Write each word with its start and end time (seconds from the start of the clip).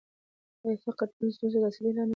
آیا 0.65 0.77
فقر 0.83 1.07
د 1.09 1.11
ټولنیزو 1.17 1.35
ستونزو 1.35 1.57
اصلي 1.69 1.91
لامل 1.95 2.07
دی؟ 2.07 2.09